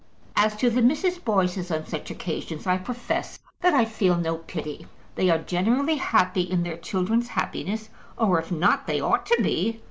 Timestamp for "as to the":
0.35-0.81